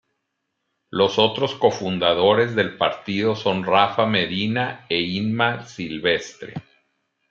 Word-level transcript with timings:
Los 0.89 1.19
otros 1.19 1.53
cofundadores 1.53 2.55
del 2.55 2.75
partido 2.75 3.35
son 3.35 3.63
Rafa 3.63 4.07
Medina 4.07 4.87
e 4.89 4.99
Inma 5.01 5.63
Silvestre. 5.67 6.55